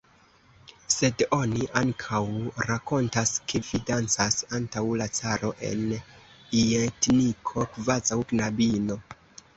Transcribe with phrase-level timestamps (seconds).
[0.93, 2.21] Sed oni ankaŭ
[2.69, 9.03] rakontas, ke vi dancas antaŭ la caro en ljetniko kvazaŭ knabino!